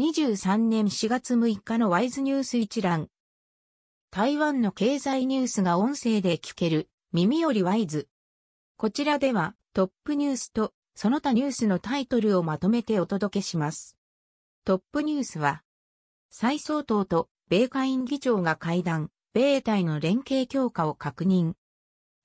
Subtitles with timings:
[0.00, 3.08] 2023年4月6日のワイズニュース一覧。
[4.10, 8.08] 台湾の経済ニュースが音声で聞ける、耳よりワイズ。
[8.78, 13.98] こちらではトップニュースとその他ニュースのタイトルをまとめてお届けします。
[14.64, 15.64] トップニュースは、
[16.30, 21.52] 蔡総統と米下院議長が会談、米台の連携強化を確認。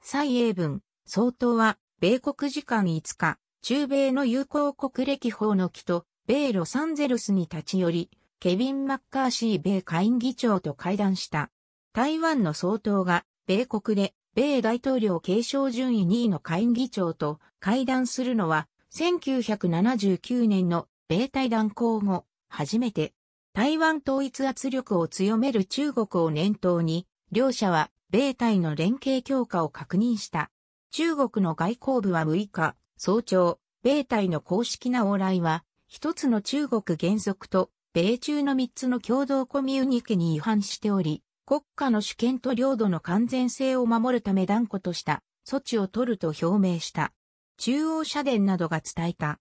[0.02, 11.52] 蔡英文、総統は、米国時間5日、中米の友好国歴法の木と、米ロサンゼルスに立ち寄り、ケビン・マッカーシー米下院議長と会談した。
[11.94, 23.14] 台湾の総統が、米国で、米大統領継承順位2位の下院議長と会談するのは、1979年の米対談交後、初めて、
[23.54, 30.50] 台湾統一圧力を強める中国を念頭に、両者は米対の連携強化を確認した。
[30.90, 47.14] 中国の外交部は6日、早朝、米対の公式な往来は、一つの中国原則と、米中の三つの共同コミュニケに違反しており、国家の主権と領土の完全性を守るため断固とした措置を取ると表明した。
[47.58, 49.40] 中央社電などが伝えた。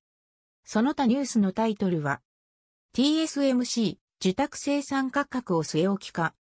[0.64, 2.20] その他ニュースのタイトルは、
[2.94, 6.34] TSMC、受託生産価格を据え置きか。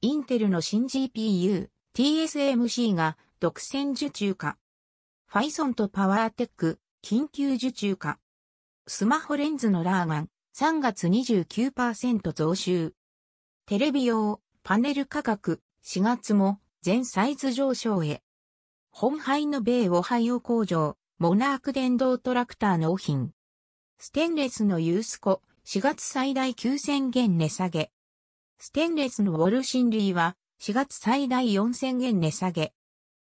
[0.00, 4.56] インテルの新 GPU、TSMC が独占受注か。
[5.26, 8.18] ファイソンとパワーテック、緊急受注か。
[8.88, 12.94] スマホレンズのラーガン、3月29%増収。
[13.64, 18.22] テレビ用、パネル価格、4月も全サイズ上昇へ。
[18.90, 23.30] 本廃の米オハイオ工場、モナーク電動トラクター納品。
[23.98, 27.92] ステンレスのユースコ、4月最大9000元値下げ。
[28.58, 32.72] ステンレスのウォルシンリーは4月最大4000元値下げ。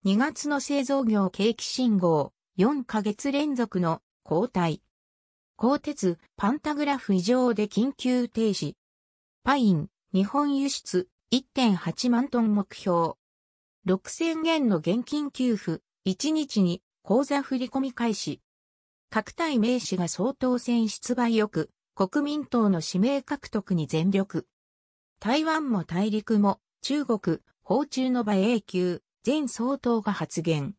[0.06, 4.80] 2月の製造業景気信号、4ヶ月連続の交代。
[5.56, 8.74] 鋼鉄、パンタグラフ異常で緊急停止。
[9.44, 13.12] パイン、日本輸出1.8万トン目標。
[13.86, 18.40] 6000元の現金給付、1日に口座振込開始。
[19.10, 24.48] 各体名士が総統選出馬よく、国民党の指名獲得に全力。
[25.20, 30.74] 台湾も大陸も中国、訪中の場永久、前総統が発言。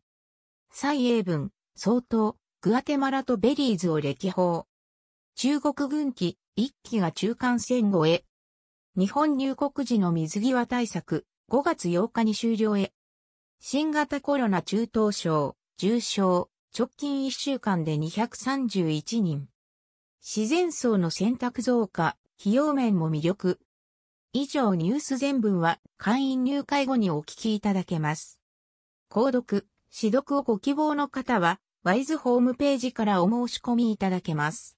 [0.70, 4.66] 蔡英文、総統、グアテマラとベリーズを歴訪。
[5.38, 8.24] 中国軍機、一機が中間線越え。
[8.96, 12.94] 日本入国時の水際対策、5月8日に終了へ。
[13.60, 19.48] 新型コロナ中等症、重症、直近1週間で231人。
[20.22, 23.60] 自然層の選択増加、費用面も魅力。
[24.32, 28.40] 以上ニュース全文は会員入会後にお聞きいただけます。
[29.10, 34.72] 購読、指読をご希望の方は、ワイズホームページからお申し込みいただけます。